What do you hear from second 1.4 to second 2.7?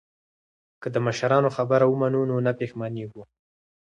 خبره ومنو نو نه